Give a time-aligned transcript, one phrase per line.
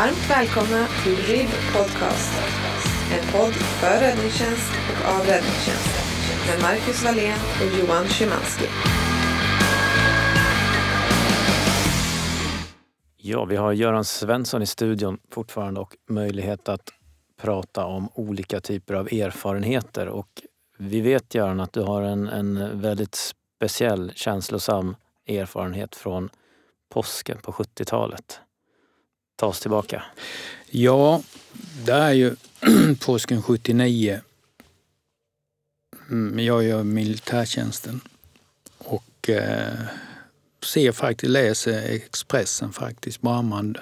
[0.00, 2.32] Varmt välkomna till RIB Podcast.
[3.12, 6.04] En podd för räddningstjänst och av räddningstjänsten.
[6.48, 8.64] Med Marcus Wallén och Johan Szymanski.
[13.16, 16.90] Ja, vi har Göran Svensson i studion fortfarande och möjlighet att
[17.40, 20.08] prata om olika typer av erfarenheter.
[20.08, 20.42] Och
[20.78, 24.96] vi vet Göran att du har en, en väldigt speciell, känslosam
[25.26, 26.30] erfarenhet från
[26.88, 28.40] påsken på 70-talet.
[29.40, 30.02] Ta oss tillbaka.
[30.70, 31.22] Ja,
[31.84, 32.36] det är ju
[33.00, 34.20] påsken 79.
[36.10, 38.00] Mm, jag gör militärtjänsten
[38.78, 39.72] och eh,
[40.64, 43.76] ser faktiskt, läser Expressen faktiskt, brandman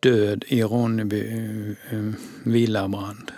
[0.00, 1.46] död i Ronneby
[1.90, 2.10] eh,
[2.42, 3.32] villabrand.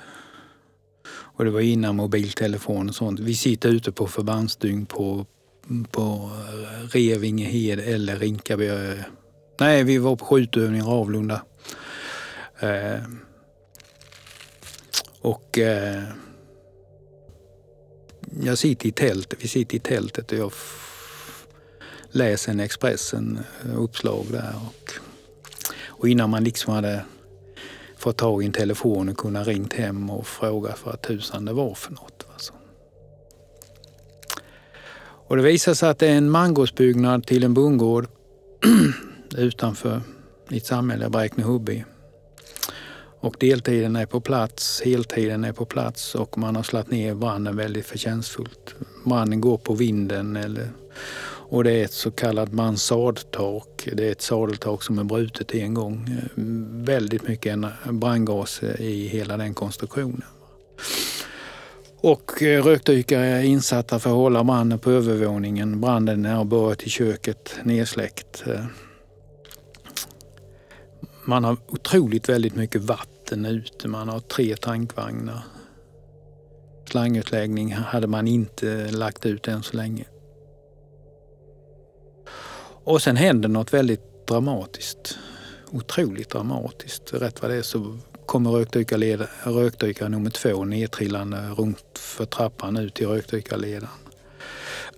[1.08, 3.20] Och det var innan mobiltelefon och sånt.
[3.20, 5.26] Vi sitter ute på förbandsdygn på,
[5.90, 8.66] på eh, Revingehed eller Rinkaby.
[8.66, 9.04] Eh,
[9.60, 11.42] Nej, vi var på skjutövning i Ravlunda.
[12.60, 13.00] Eh,
[15.20, 16.02] och eh,
[18.42, 20.52] jag sitter i tältet, vi sitter i tältet och jag
[22.10, 24.54] läser en Expressen-uppslag eh, där.
[24.66, 24.92] Och,
[25.86, 27.04] och innan man liksom hade
[27.96, 31.52] fått tag i en telefon och kunnat ringt hem och fråga för att tusan det
[31.52, 32.26] var för något.
[32.32, 32.52] Alltså.
[35.28, 38.08] Och det visar sig att det är en mangårdsbyggnad till en bondgård
[39.36, 40.00] utanför
[40.50, 41.84] i ett samhälle, Bräkne-Hubby.
[43.20, 47.56] Och deltiden är på plats, heltiden är på plats och man har slagit ner branden
[47.56, 48.74] väldigt förtjänstfullt.
[49.04, 50.68] Branden går på vinden eller,
[51.48, 53.88] och det är ett så kallat mansardtak.
[53.92, 56.18] Det är ett sadeltak som är brutet en gång.
[56.84, 57.58] Väldigt mycket
[57.90, 60.22] brandgas i hela den konstruktionen.
[62.00, 65.80] Och eh, rökdykare är insatta för att hålla branden på övervåningen.
[65.80, 68.44] Branden har börjat i köket, nedsläckt.
[68.46, 68.64] Eh.
[71.28, 73.88] Man har otroligt väldigt mycket vatten ute.
[73.88, 75.42] Man har tre tankvagnar.
[76.90, 80.04] Slangutläggning hade man inte lagt ut än så länge.
[82.84, 85.18] Och sen händer något väldigt dramatiskt.
[85.70, 87.14] Otroligt dramatiskt.
[87.14, 92.94] Rätt vad det är så kommer rökdykarled- rökdykare nummer två nedtrillande runt för trappan ut
[92.94, 93.88] till rökdykarledaren.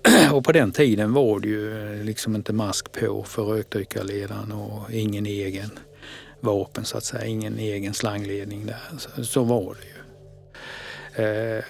[0.33, 5.27] Och på den tiden var det ju liksom inte mask på för rökdykarledaren och ingen
[5.27, 5.71] egen
[6.41, 8.83] vapen så att säga, ingen egen slangledning där.
[8.99, 9.99] Så, så var det ju.
[11.25, 11.65] Eh,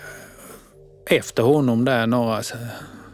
[1.06, 2.43] efter honom där några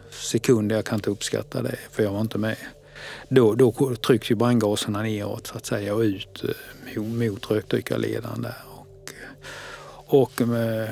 [0.09, 2.57] sekunder, jag kan inte uppskatta det för jag var inte med.
[3.29, 6.43] Då, då trycks ju brandgaserna neråt så att säga och ut
[6.95, 8.55] eh, mot, rökdykarledaren där.
[8.65, 9.13] Och,
[10.05, 10.89] och eh,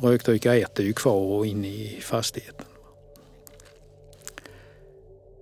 [0.00, 2.65] rökdykare 1 är ju kvar och inne i fastigheten.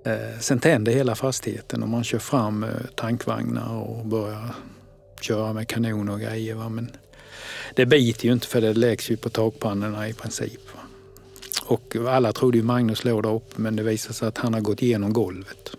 [0.05, 4.55] Eh, sen tänder hela fastigheten och man kör fram eh, tankvagnar och börjar
[5.21, 6.55] köra med kanoner och grejer.
[6.55, 6.69] Va?
[6.69, 6.91] Men
[7.75, 10.61] det biter ju inte för det läggs ju på takpannorna i princip.
[10.75, 10.81] Va?
[11.67, 14.61] Och alla trodde ju Magnus låg där uppe men det visade sig att han har
[14.61, 15.71] gått igenom golvet.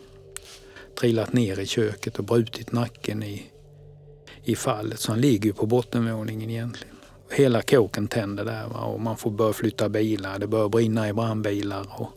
[0.99, 3.45] Trillat ner i köket och brutit nacken i,
[4.43, 4.99] i fallet.
[4.99, 6.95] Så han ligger ju på bottenvåningen egentligen.
[7.31, 8.79] Hela kåken tänder där va?
[8.79, 10.39] och man får börja flytta bilar.
[10.39, 12.01] Det börjar brinna i brandbilar.
[12.01, 12.11] Och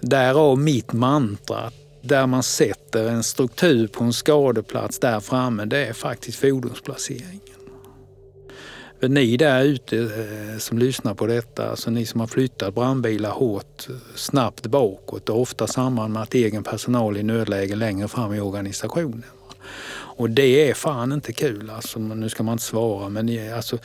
[0.00, 1.70] Därav mitt mantra.
[2.02, 7.40] Där man sätter en struktur på en skadeplats där framme, det är faktiskt fordonsplaceringen.
[9.00, 13.30] För ni där ute eh, som lyssnar på detta, alltså ni som har flyttat brandbilar
[13.30, 18.34] hårt, snabbt bakåt och ofta samband med att egen personal är i nödläge längre fram
[18.34, 19.24] i organisationen.
[20.20, 23.78] Och det är fan inte kul, alltså, nu ska man inte svara, men alltså,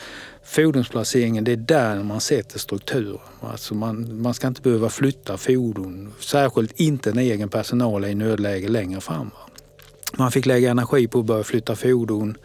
[0.44, 3.19] fordonsplaceringen det är där man sätter strukturen.
[3.41, 8.16] Alltså man, man ska inte behöva flytta fordon, särskilt inte när egen personal är i
[8.16, 9.29] nödläge längre fram.
[9.29, 9.50] va.
[10.18, 12.38] Man fick lägga energi på att börja flytta fordon.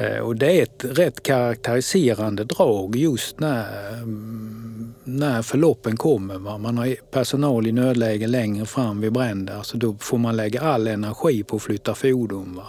[0.00, 6.38] Eh, och det är ett rätt karaktäriserande drag just när, mm, när förloppen kommer.
[6.38, 6.58] Va?
[6.58, 9.54] Man har personal i nödläge längre fram vid bränder.
[9.56, 12.54] Alltså då får man lägga all energi på att flytta fordon.
[12.56, 12.66] Va?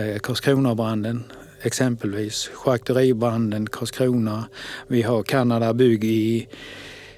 [0.00, 1.24] Eh, Karlskronabranden
[1.62, 4.44] exempelvis, charkuteribranden Karlskrona.
[4.86, 6.48] Vi har Kanada Bygg i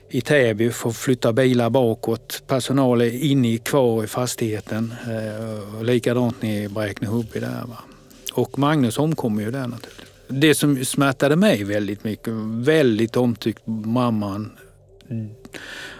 [0.08, 2.42] i Täby får flytta bilar bakåt.
[2.46, 4.94] Personal är inne kvar i fastigheten.
[5.06, 7.64] Eh, och likadant nere i Bräkne-Hubby där.
[7.66, 7.93] Va?
[8.34, 10.08] Och Magnus omkommer ju där naturligtvis.
[10.28, 14.50] Det som smärtade mig väldigt mycket, väldigt omtyckt mamman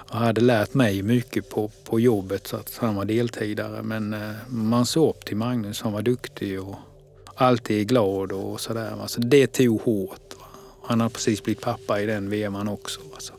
[0.06, 3.82] hade lärt mig mycket på, på jobbet så att han var deltidare.
[3.82, 6.76] Men eh, man såg upp till Magnus, han var duktig och
[7.34, 8.96] alltid glad och sådär.
[8.96, 9.06] va.
[9.19, 10.34] Det tog hårt.
[10.38, 10.46] Va?
[10.82, 13.00] Han har precis blivit pappa i den vevan också.
[13.14, 13.32] Alltså.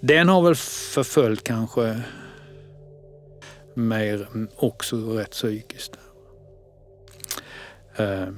[0.00, 2.00] Den har väl förföljt kanske
[3.74, 5.92] mer mm, också rätt psykiskt.
[8.00, 8.28] Eh,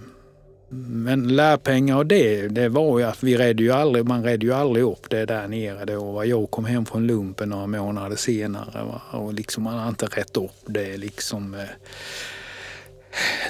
[0.74, 4.52] men lärpengar och det, det var ju att vi redde ju aldrig, man redde ju
[4.52, 6.24] aldrig upp det där nere då.
[6.24, 9.02] Jag kom hem från lumpen några månader senare va?
[9.10, 11.54] och liksom man har inte rätt upp det liksom.
[11.54, 11.60] Eh.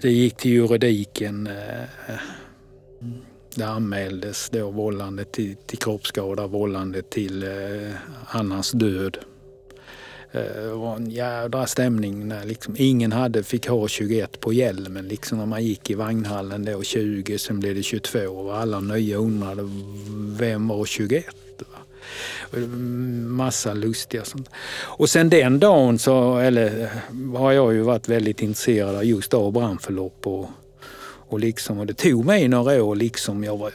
[0.02, 1.46] Det gick till juridiken.
[1.46, 2.14] Eh.
[3.54, 7.46] Det anmäldes då vållande till, till kroppsskada, vållande till
[8.26, 9.18] annans död.
[10.32, 15.08] Eh, det var en jädra stämning när liksom ingen hade, fick ha 21 på hjälmen.
[15.08, 19.16] Liksom när man gick i vagnhallen då 20, sen blev det 22 och alla nya
[19.16, 19.62] undrade
[20.38, 21.24] vem var 21?
[22.56, 24.50] Mm, massa lustiga sånt.
[24.82, 26.90] Och sen den dagen så eller,
[27.36, 30.50] har jag ju varit väldigt intresserad just av brandförlopp och,
[31.28, 33.44] och, liksom, och det tog mig några år liksom.
[33.44, 33.72] Jag var,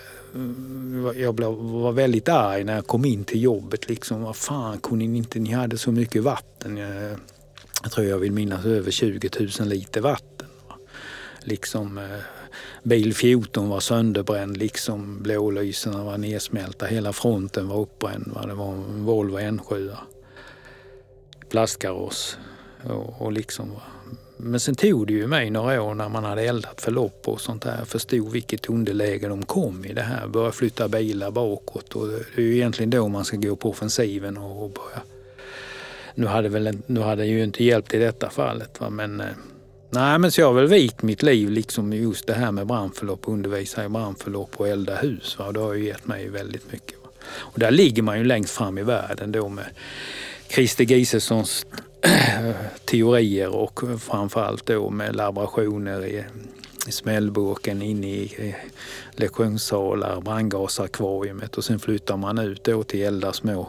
[1.16, 3.90] jag blev, var väldigt arg när jag kom in till jobbet.
[3.90, 6.78] Liksom, vad fan kunde ni inte, ni hade så mycket vatten.
[6.78, 7.20] Jag,
[7.84, 9.30] jag tror jag vill minnas över 20
[9.60, 10.48] 000 liter vatten.
[11.44, 12.20] Liksom, eh,
[12.84, 18.32] bil 14 var sönderbränd, liksom blålyserna var nedsmälta, hela fronten var uppbränd.
[18.36, 18.46] Va?
[18.46, 19.96] Det var en Volvo N7.
[21.50, 22.38] Plastkaross.
[22.84, 23.82] Och, och liksom, va?
[24.38, 27.62] Men sen tog det ju mig några år när man hade eldat förlopp och sånt
[27.64, 27.78] där.
[27.78, 30.28] Jag förstod vilket underläge de kom i det här.
[30.28, 34.38] Börja flytta bilar bakåt och det är ju egentligen då man ska gå på offensiven
[34.38, 35.02] och börja.
[36.16, 38.90] Nu hade, väl, nu hade det ju inte hjälpt i detta fallet va?
[38.90, 39.28] men eh,
[39.90, 43.20] Nej, men så jag har väl vikt mitt liv liksom just det här med brandförlopp,
[43.24, 45.36] undervisa i brandförlopp och elda hus.
[45.40, 45.52] Va?
[45.52, 46.98] Det har ju gett mig väldigt mycket.
[47.04, 47.10] Va?
[47.36, 49.66] Och där ligger man ju längst fram i världen då med
[50.50, 51.66] Christer Gisessons
[52.86, 56.26] teorier och framförallt då med laborationer i,
[56.88, 58.56] i smällburken inne i
[59.12, 63.68] lektionssalar, brandgasakvariet och sen flyttar man ut då till elda små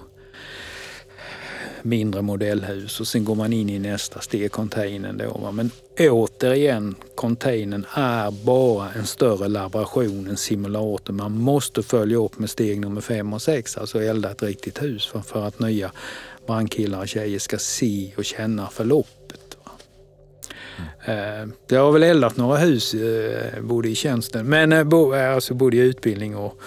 [1.83, 5.53] mindre modellhus och sen går man in i nästa steg, containern då.
[5.53, 11.15] Men återigen, containern är bara en större laboration, en simulator.
[11.15, 15.07] Man måste följa upp med steg nummer fem och sex, alltså elda ett riktigt hus
[15.07, 15.93] för, för att nya
[16.49, 19.57] brandkillar och tjejer ska se och känna förloppet.
[21.05, 21.53] Mm.
[21.69, 25.55] Jag eh, har väl eldat några hus eh, både i tjänsten, men eh, eh, alltså
[25.55, 26.61] både i utbildning och,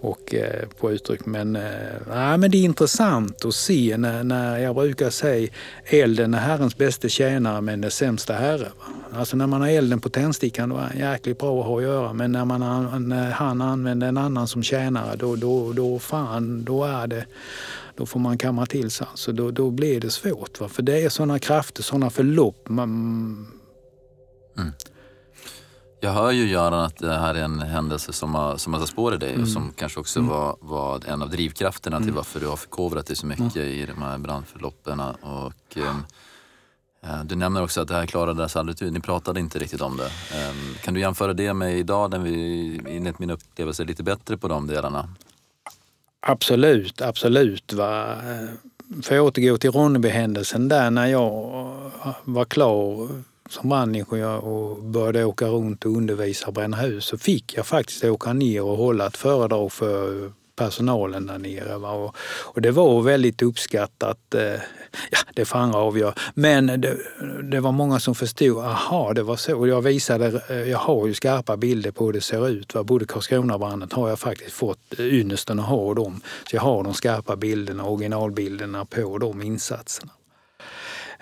[0.00, 1.26] och eh, på uttryck.
[1.26, 1.62] Men, eh,
[2.10, 5.50] ja, men det är intressant att se när, när jag brukar säga
[5.84, 8.68] elden är Herrens bästa tjänare men den sämsta herre.
[9.12, 11.82] Alltså när man har elden på tändstickan då är han jäkligt bra att ha att
[11.82, 16.64] göra men när, man, när han använder en annan som tjänare då, då, då, fan,
[16.64, 17.24] då är det
[17.98, 19.06] då får man kamma till sig.
[19.10, 20.60] Alltså då, då blir det svårt.
[20.60, 20.68] Va?
[20.68, 22.68] För det är sådana krafter, sådana förlopp.
[22.68, 22.90] Man...
[24.58, 24.72] Mm.
[26.00, 28.88] Jag hör ju Göran att det här är en händelse som har, som har satt
[28.88, 29.42] spår i dig mm.
[29.42, 30.30] och som kanske också mm.
[30.30, 32.16] var, var en av drivkrafterna till mm.
[32.16, 35.00] varför du har förkovrat dig så mycket i de här brandförloppen.
[35.20, 38.92] Och, eh, du nämner också att det här klarades aldrig ut.
[38.92, 40.06] Ni pratade inte riktigt om det.
[40.06, 44.36] Eh, kan du jämföra det med idag när vi enligt min upplevelse är lite bättre
[44.36, 45.08] på de delarna?
[46.20, 47.72] Absolut, absolut.
[47.72, 48.16] Va?
[49.02, 51.30] För att återgå till Ronneby-händelsen där när jag
[52.24, 53.08] var klar
[53.48, 58.04] som brandingenjör och började åka runt och undervisa och bränna hus så fick jag faktiskt
[58.04, 61.78] åka ner och hålla ett föredrag för personalen där nere.
[61.78, 61.90] Va?
[61.90, 64.34] Och, och det var väldigt uppskattat.
[64.34, 64.60] Eh,
[65.10, 66.14] ja, det får andra avgöra.
[66.34, 66.96] Men det,
[67.42, 69.58] det, var många som förstod, aha, det var så.
[69.58, 72.74] Och jag visade, eh, jag har ju skarpa bilder på hur det ser ut.
[72.74, 72.84] Va?
[72.84, 76.20] Både Karlskronabranden har jag faktiskt fått ynnesten att ha dem.
[76.50, 80.12] Så jag har de skarpa bilderna, originalbilderna på de insatserna.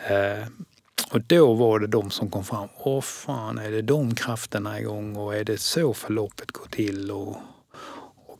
[0.08, 0.46] Eh,
[1.10, 2.68] och då var det de som kom fram.
[2.76, 7.10] Åh fan, är det de krafterna igång och är det så förloppet går till?
[7.10, 7.36] Och,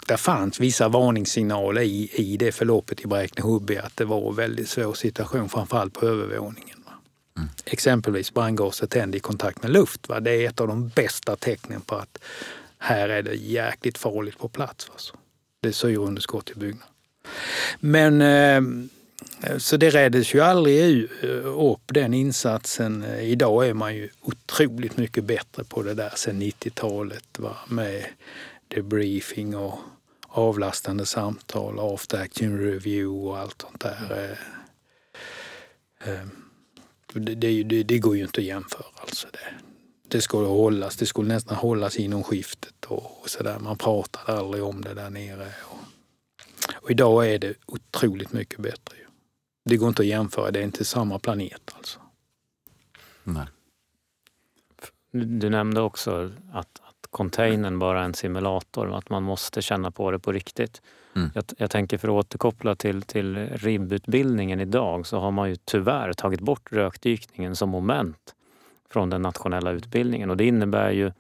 [0.09, 4.69] det fanns vissa varningssignaler i, i det förloppet i Bräkne-Hubbe att det var en väldigt
[4.69, 6.85] svår situation, framförallt på övervåningen.
[7.37, 7.49] Mm.
[7.65, 10.09] Exempelvis brandgaset tände i kontakt med luft.
[10.09, 10.21] Va?
[10.21, 12.19] Det är ett av de bästa tecknen på att
[12.79, 14.89] här är det jäkligt farligt på plats.
[14.93, 15.15] Alltså.
[15.61, 16.89] Det är syreunderskott i byggnaden.
[17.81, 18.89] Men eh,
[19.59, 21.11] så det räddades ju aldrig
[21.45, 23.05] upp den insatsen.
[23.05, 27.39] Idag är man ju otroligt mycket bättre på det där sen 90-talet
[27.69, 28.05] med
[28.69, 29.79] debriefing och
[30.37, 34.37] avlastande samtal, after action review och allt sånt där.
[36.03, 36.27] Eh, eh,
[37.13, 38.87] det, det, det, går ju inte att jämföra.
[38.95, 39.55] Alltså det,
[40.09, 43.59] det skulle hållas, det skulle nästan hållas inom skiftet och, och sådär.
[43.59, 45.49] Man pratade aldrig om det där nere.
[45.63, 45.79] Och,
[46.75, 48.97] och idag är det otroligt mycket bättre.
[49.69, 52.01] Det går inte att jämföra, det är inte samma planet alltså.
[53.25, 53.47] Nej.
[55.11, 56.81] Du nämnde också att,
[57.11, 60.83] containern bara en simulator, att man måste känna på det på riktigt.
[61.17, 61.31] Mm.
[61.35, 66.13] Jag, jag, tänker för att återkoppla till, till RIB-utbildningen idag så har man ju tyvärr
[66.13, 68.35] tagit bort rökdykningen som moment
[68.91, 71.13] från den nationella utbildningen och det innebär ju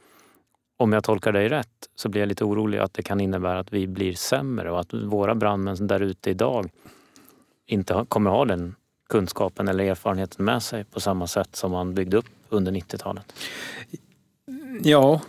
[0.76, 3.72] om jag tolkar dig rätt så blir jag lite orolig att det kan innebära att
[3.72, 6.70] vi blir sämre och att våra brandmän där ute idag
[7.66, 8.74] inte kommer ha den
[9.08, 13.32] kunskapen eller erfarenheten med sig på samma sätt som man byggde upp under 90-talet.
[14.82, 15.20] Ja,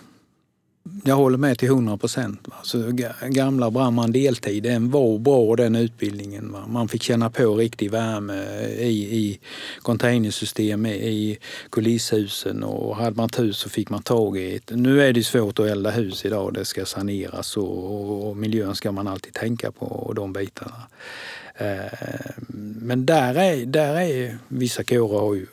[1.04, 2.48] jag håller med till 100 procent.
[2.52, 2.92] Alltså,
[3.22, 6.52] gamla brandman deltid, den var bra den utbildningen.
[6.52, 6.68] Va?
[6.68, 9.40] Man fick känna på riktig värme i, i
[9.82, 11.38] containersystem i
[11.70, 14.72] kulishusen och hade man tur så fick man tag i ett.
[14.76, 18.92] Nu är det svårt att elda hus idag, det ska saneras och, och miljön ska
[18.92, 20.84] man alltid tänka på och de bitarna.
[21.58, 22.34] Eh,
[22.82, 25.46] men där är, där är vissa kårer har ju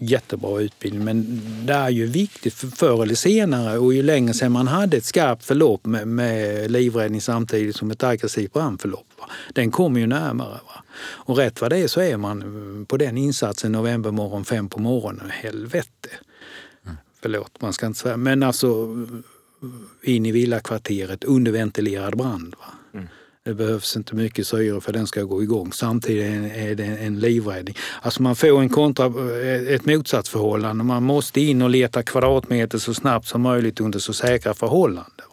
[0.00, 4.52] jättebra utbildning men det är ju viktigt för förr eller senare och ju längre sedan
[4.52, 9.06] man hade ett skarpt förlopp med, med livräddning samtidigt som ett aggressivt brandförlopp.
[9.18, 9.24] Va?
[9.54, 10.48] Den kommer ju närmare.
[10.66, 10.84] Va?
[11.00, 15.30] Och rätt vad det är så är man på den insatsen novembermorgon fem på morgonen.
[15.30, 16.08] Helvete!
[16.84, 16.96] Mm.
[17.22, 18.16] Förlåt, man ska inte säga.
[18.16, 18.96] Men alltså
[20.02, 22.54] in i villakvarteret, underventilerad brand.
[22.58, 22.66] Va?
[23.44, 25.72] Det behövs inte mycket syre för den ska gå igång.
[25.72, 27.76] Samtidigt är det en livräddning.
[28.02, 30.84] Alltså man får en kontra, eh, ett motsatsförhållande.
[30.84, 35.26] Man måste in och leta kvadratmeter så snabbt som möjligt under så säkra förhållanden.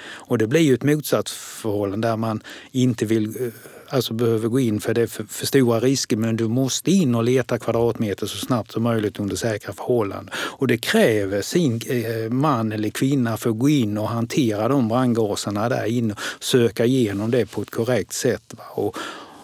[0.00, 3.52] Och det blir ju ett motsatsförhållande där man inte vill eh,
[3.90, 7.14] alltså behöver gå in för det är för, för, stora risker men du måste in
[7.14, 10.34] och leta kvadratmeter så snabbt som möjligt under säkra förhållanden.
[10.34, 14.88] Och det kräver sin eh, man eller kvinna för att gå in och hantera de
[14.88, 18.64] brandgaserna där inne och söka igenom det på ett korrekt sätt va?
[18.74, 18.96] Och,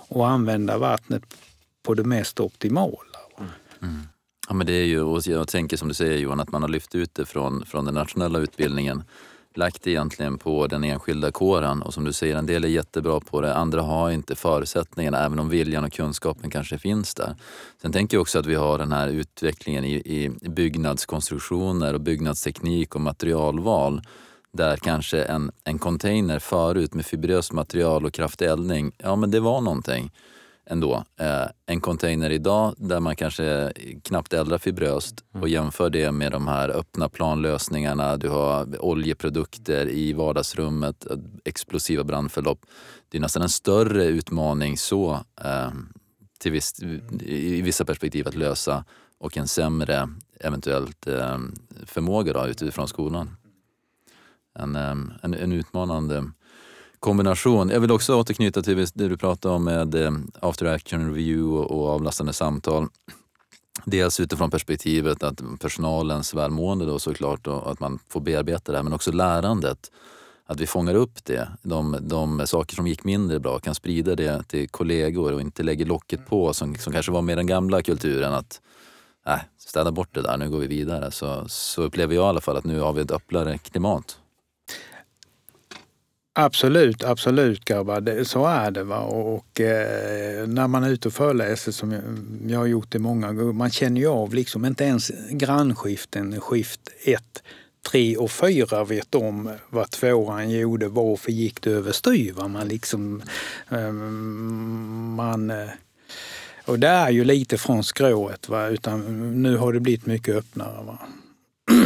[0.08, 1.22] och använda vattnet
[1.82, 3.18] på det mest optimala.
[3.38, 3.50] Mm,
[3.82, 4.02] mm.
[4.48, 6.68] Ja, men det är ju, och jag tänker som du säger Johan, att man har
[6.68, 9.02] lyft ut det från, från den nationella utbildningen
[9.56, 11.82] lagt egentligen på den enskilda kåren.
[11.82, 15.38] Och som du säger, en del är jättebra på det, andra har inte förutsättningarna även
[15.38, 17.36] om viljan och kunskapen kanske finns där.
[17.82, 22.94] Sen tänker jag också att vi har den här utvecklingen i, i byggnadskonstruktioner och byggnadsteknik
[22.94, 24.02] och materialval
[24.52, 29.40] där kanske en, en container förut med fibröst material och kraftig eldning, ja men det
[29.40, 30.10] var någonting
[30.66, 31.04] ändå.
[31.16, 35.50] Eh, en container idag där man kanske knappt eldar fibröst och mm.
[35.50, 38.16] jämför det med de här öppna planlösningarna.
[38.16, 41.06] Du har oljeprodukter i vardagsrummet,
[41.44, 42.66] explosiva brandförlopp.
[43.08, 45.12] Det är nästan en större utmaning så
[45.44, 45.72] eh,
[46.38, 46.82] till viss,
[47.20, 48.84] i vissa perspektiv att lösa
[49.18, 50.08] och en sämre
[50.40, 51.38] eventuellt eh,
[51.86, 53.36] förmåga då, utifrån skolan.
[54.58, 56.24] En, en, en utmanande
[57.04, 57.70] kombination.
[57.70, 61.88] Jag vill också återknyta till det du pratade om med eh, after action review och
[61.88, 62.88] avlastande samtal.
[63.84, 68.82] Dels utifrån perspektivet att personalens välmående då såklart och att man får bearbeta det här,
[68.82, 69.90] men också lärandet.
[70.46, 74.42] Att vi fångar upp det, de, de saker som gick mindre bra, kan sprida det
[74.42, 78.34] till kollegor och inte lägger locket på som, som kanske var med den gamla kulturen
[78.34, 78.60] att
[79.26, 81.10] äh, städa bort det där, nu går vi vidare.
[81.10, 84.18] Så, så upplever jag i alla fall att nu har vi ett öppnare klimat.
[86.36, 88.24] Absolut, absolut grabbar.
[88.24, 88.84] Så är det.
[88.84, 88.98] Va?
[89.00, 92.02] Och, eh, när man är ute och föreläser, som jag,
[92.48, 96.80] jag har gjort det många gånger, man känner ju av liksom inte ens grannskiften, skift
[97.04, 97.42] 1,
[97.90, 102.34] 3 och 4 vet om vad tvåan gjorde, varför gick det överstyr.
[102.48, 103.22] Man liksom,
[103.70, 105.68] eh, man, eh,
[106.64, 108.66] och det är ju lite från skrået, va?
[108.66, 109.02] utan
[109.42, 110.84] nu har det blivit mycket öppnare.
[110.86, 110.98] Va?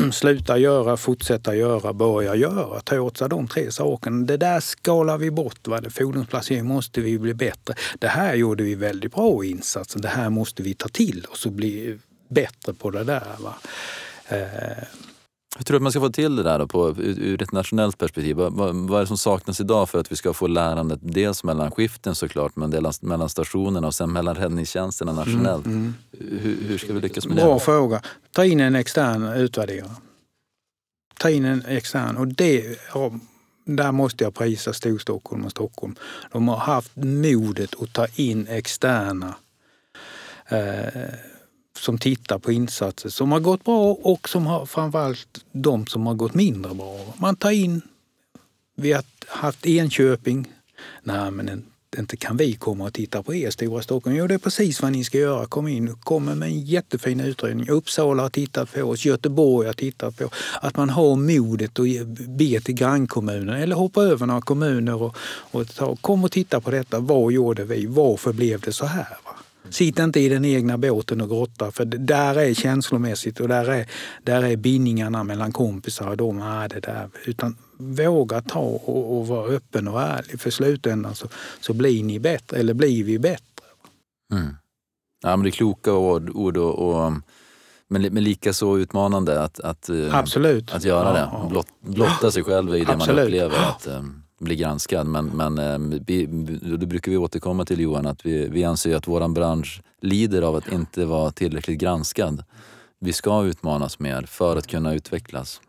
[0.09, 2.81] Liksom sluta göra, fortsätta göra, börja göra.
[2.81, 4.27] Ta åt sig de tre sakerna.
[4.27, 5.69] Det där skalar vi bort.
[5.69, 5.83] Va?
[5.91, 7.75] Fordonsplacering måste vi bli bättre.
[7.99, 10.03] Det här gjorde vi väldigt bra insatsen.
[10.03, 11.99] Det här måste vi ta till oss och bli
[12.29, 13.37] bättre på det där.
[13.39, 13.55] Va?
[14.29, 14.85] Eh,
[15.57, 17.99] hur tror du att man ska få till det där då på, ur ett nationellt
[17.99, 18.37] perspektiv?
[18.37, 21.71] Vad, vad, är det som saknas idag för att vi ska få lärandet dels mellan
[21.71, 25.67] skiften såklart, men dels mellan stationerna och sen mellan räddningstjänsterna nationellt?
[25.67, 25.95] Mm, mm.
[26.41, 27.51] Hur, hur, ska vi lyckas med Bra det?
[27.51, 28.03] Bra fråga.
[28.33, 29.91] Ta in en extern utvärderare.
[31.19, 32.79] Ta in en extern och det,
[33.65, 35.97] där måste jag prisa Storstockholm och Stockholm.
[36.33, 39.35] De har haft modet att ta in externa
[40.49, 41.03] eh,
[41.79, 46.15] som tittar på insatser som har gått bra och som har framförallt de som har
[46.15, 47.15] gått mindre bra.
[47.17, 47.83] Man tar in,
[48.77, 50.53] vi har haft Enköping.
[51.03, 51.65] Nej men
[51.97, 54.17] inte kan vi komma och titta på er Stora Stockholm.
[54.17, 55.47] Jo, det är precis vad ni ska göra.
[55.47, 57.69] Kom in, kommer med en jättefin utredning.
[57.69, 60.31] Uppsala har tittat på oss, Göteborg har tittat på
[60.61, 65.17] Att man har modet att be till grannkommunen eller hoppa över några kommuner och,
[65.51, 67.01] och ta, kom och titta på detta.
[67.01, 67.87] Vad gjorde vi?
[67.87, 69.19] Varför blev det så här?
[69.25, 69.38] Va?
[69.71, 73.87] Sitt inte i den egna båten och grotta för där är känslomässigt och där är,
[74.23, 77.09] där är bindningarna mellan kompisar och de är det där.
[77.25, 81.29] Utan våga ta och, och vara öppen och ärlig för slutändan så,
[81.61, 83.45] så blir ni bättre, eller blir vi bättre.
[84.33, 84.57] Mm.
[85.23, 87.13] Ja, men det är kloka ord, ord och, och
[87.91, 90.75] Men, men lika så utmanande att, att, eh, Absolut.
[90.75, 91.49] att göra Ja, det.
[91.51, 93.25] Blott, blotta sig själv i det man Absolut.
[93.25, 94.03] upplever att eh,
[94.39, 95.07] bli granskad.
[95.07, 96.27] Men, men eh, vi,
[96.79, 100.57] då brukar vi återkomma till Johan att vi, vi anser att våran bransch lider av
[100.57, 102.45] att inte vara tillräckligt granskad.
[102.99, 105.61] Vi ska utmanas mer för att kunna utvecklas.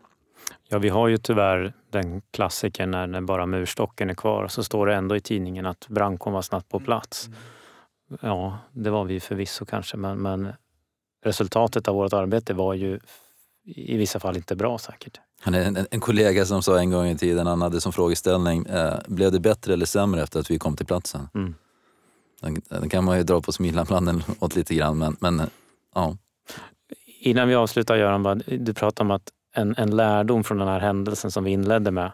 [0.68, 4.86] Ja, vi har ju tyvärr den klassikern när, när bara murstocken är kvar så står
[4.86, 7.28] det ändå i tidningen att brandkåren var snabbt på plats.
[8.20, 10.52] Ja, det var vi förvisso kanske, men, men
[11.24, 13.00] resultatet av vårt arbete var ju
[13.64, 15.20] i vissa fall inte bra säkert.
[15.42, 18.66] Han är en, en kollega som sa en gång i tiden, han hade som frågeställning,
[18.66, 21.28] eh, blev det bättre eller sämre efter att vi kom till platsen?
[21.34, 21.54] Mm.
[22.40, 25.42] Den, den kan man ju dra på smilbanden åt lite grann, men, men
[25.94, 26.16] ja.
[27.20, 31.30] Innan vi avslutar Göran, du pratade om att en, en lärdom från den här händelsen
[31.30, 32.12] som vi inledde med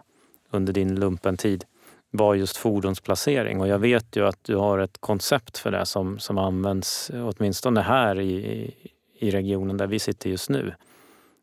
[0.51, 1.65] under din lumpentid
[2.11, 3.61] var just fordonsplacering.
[3.61, 7.81] Och jag vet ju att du har ett koncept för det som, som används åtminstone
[7.81, 8.71] här i,
[9.19, 10.75] i regionen där vi sitter just nu.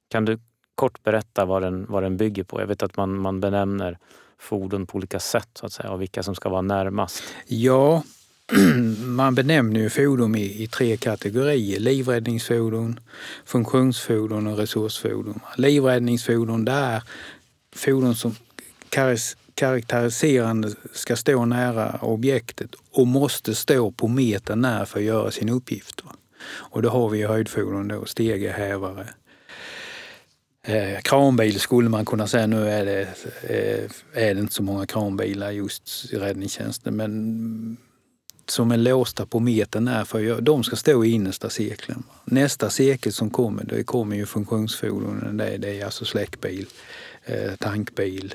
[0.10, 0.40] Kan du
[0.76, 2.62] kort berätta vad den, vad den bygger på?
[2.62, 3.98] Jag vet att man, man benämner
[4.38, 7.24] fordon på olika sätt så att säga och vilka som ska vara närmast.
[7.48, 8.04] Ja,
[9.06, 11.80] man benämner ju fordon i, i tre kategorier.
[11.80, 13.00] Livräddningsfordon,
[13.46, 15.40] funktionsfordon och resursfordon.
[15.58, 17.04] Livräddningsfordon det är
[17.76, 18.36] fordon som
[19.56, 25.50] karaktäriserande ska stå nära objektet och måste stå på meter när för att göra sin
[25.50, 26.02] uppgift.
[26.46, 29.08] Och då har vi höjdfordon då, stegehävare.
[30.68, 32.48] Eh, kranbil skulle man kunna säga.
[32.48, 33.02] Nu är det,
[33.44, 37.78] eh, är det inte så många kranbilar just i räddningstjänsten men
[38.48, 42.04] som är låsta på metern är för de ska stå i innersta cirkeln.
[42.26, 45.38] Nästa cirkel som kommer, det kommer ju funktionsfordonen.
[45.38, 46.66] Det, är- det är alltså släckbil,
[47.26, 48.34] eh, tankbil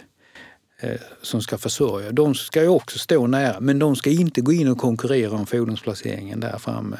[0.81, 2.13] eh, som ska försörja.
[2.13, 5.47] De ska ju också stå nära men de ska inte gå in och konkurrera om
[5.47, 6.97] fordonsplaceringen där framme.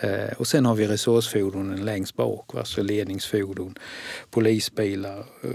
[0.00, 3.74] Eh, Och sen har vi resursfordonen längst bak, alltså ledningsfordon,
[4.30, 5.50] polisbilar eh,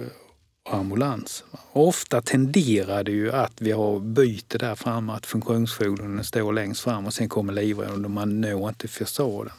[0.65, 1.43] och ambulans.
[1.73, 7.05] Ofta tenderar det ju att vi har byte där framme, att funktionsfordonen står längst fram
[7.05, 9.53] och sen kommer livräddningen och man når inte fasaden.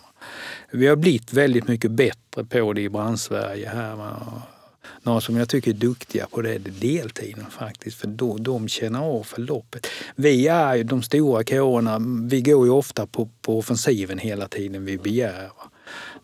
[0.71, 3.97] Vi har blivit väldigt mycket bättre på det i brandsverige här.
[3.97, 4.43] va.
[5.03, 9.01] Några som jag tycker är duktiga på det är deltiden faktiskt, för då, de känner
[9.01, 9.87] av förloppet.
[10.17, 14.85] Vi är ju de stora kårerna, vi går ju ofta på, på offensiven hela tiden
[14.85, 15.51] vi begär.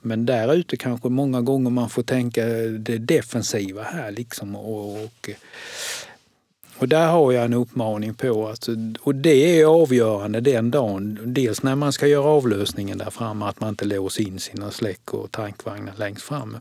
[0.00, 2.46] Men där ute kanske många gånger man får tänka
[2.78, 4.56] det defensiva här liksom.
[4.56, 5.30] Och, och,
[6.82, 8.68] och där har jag en uppmaning på, att,
[9.00, 11.18] och det är avgörande den dagen.
[11.24, 15.14] Dels när man ska göra avlösningen där framme, att man inte låser in sina släck
[15.14, 16.56] och tankvagnar längst fram.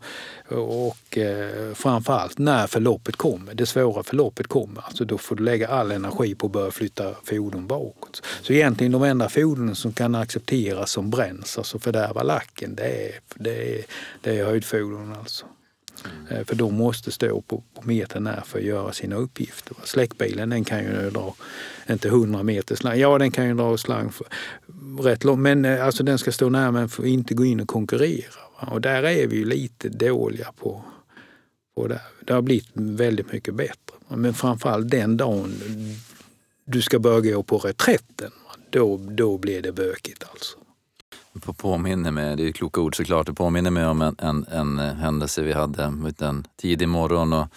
[0.49, 4.81] Och eh, framförallt när förloppet kommer, det svåra förloppet kommer.
[4.85, 8.21] Alltså då får du lägga all energi på att börja flytta fordon bakåt.
[8.41, 13.19] Så egentligen de enda fordonen som kan accepteras som bränns, alltså fördärva lacken, det är,
[13.35, 13.85] det är,
[14.21, 15.45] det är höjdfordon alltså.
[16.29, 16.45] Mm.
[16.45, 19.75] För de måste stå på, på metern när för att göra sina uppgifter.
[19.83, 21.35] Släckbilen den kan ju dra,
[21.89, 24.27] inte 100 meter slang, ja den kan ju dra slang för,
[24.99, 27.67] rätt långt, men eh, alltså den ska stå nära men får inte gå in och
[27.67, 28.41] konkurrera.
[28.61, 28.67] Va?
[28.71, 30.83] Och där är vi ju lite dåliga på,
[31.75, 32.01] på det.
[32.25, 33.95] Det har blivit väldigt mycket bättre.
[34.07, 35.53] Men framförallt den dagen
[36.65, 38.31] du ska börja gå på reträtten,
[38.69, 40.57] då, då blir det bökigt alltså.
[41.39, 44.45] På påminner mig, det är ju kloka ord såklart, det påminner mig om en, en,
[44.51, 45.83] en eh, händelse vi hade
[46.19, 47.33] en tidig morgon.
[47.33, 47.47] Och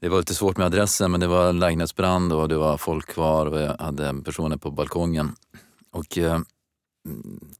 [0.00, 3.46] det var lite svårt med adressen men det var lägenhetsbrand och det var folk kvar
[3.46, 5.34] och jag hade personer på balkongen.
[5.92, 6.40] Och eh,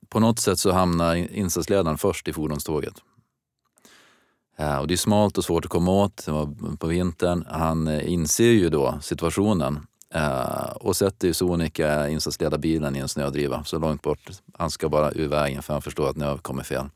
[0.08, 2.94] på något sätt så hamnar insatsledaren först i fordonståget.
[4.56, 7.44] Eh, och det är smalt och svårt att komma åt, det var på vintern.
[7.50, 13.64] Han eh, inser ju då situationen eh, och sätter ju sonika insatsledarbilen i en snödriva
[13.64, 14.30] så långt bort.
[14.58, 16.86] Han ska bara ur vägen för han förstår att nu har jag kommit fel.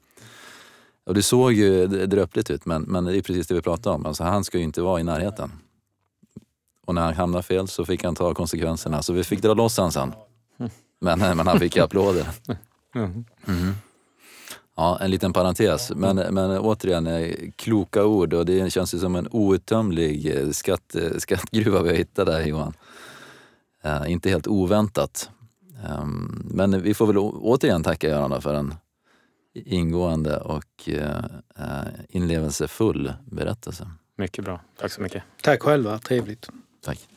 [1.06, 4.06] Och det såg ju dröpligt ut men, men det är precis det vi pratar om.
[4.06, 5.52] Alltså, han ska ju inte vara i närheten.
[6.86, 9.02] Och när han hamnade fel så fick han ta konsekvenserna.
[9.02, 10.12] Så vi fick dra loss han sen.
[11.00, 12.26] Men, men han fick ju applåder.
[12.94, 13.24] Mm.
[13.44, 13.74] Mhm.
[14.76, 15.92] Ja, en liten parentes.
[15.96, 20.96] Men, men återigen, eh, kloka ord och det känns ju som en outtömlig eh, skatt,
[21.18, 22.72] skattgruva vi har hittat där Johan.
[23.84, 25.30] Eh, inte helt oväntat.
[25.86, 28.74] Ehm, men vi får väl återigen tacka Göran för en
[29.54, 31.24] ingående och eh,
[31.58, 33.90] eh, inlevelsefull berättelse.
[34.16, 34.60] Mycket bra.
[34.76, 35.22] Tack så mycket.
[35.42, 36.48] Tack själva, trevligt.
[36.84, 37.08] Tack.